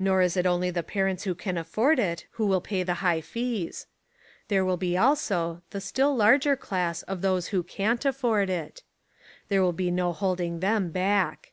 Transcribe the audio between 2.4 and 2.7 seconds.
will